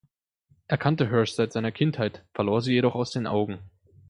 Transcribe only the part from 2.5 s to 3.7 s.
sie jedoch aus den Augen.